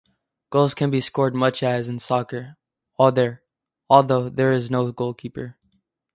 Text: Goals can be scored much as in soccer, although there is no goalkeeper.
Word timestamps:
Goals 0.49 0.73
can 0.73 0.89
be 0.89 0.99
scored 0.99 1.35
much 1.35 1.61
as 1.61 1.87
in 1.87 1.99
soccer, 1.99 2.57
although 2.97 4.29
there 4.29 4.51
is 4.51 4.71
no 4.71 4.91
goalkeeper. 4.91 5.57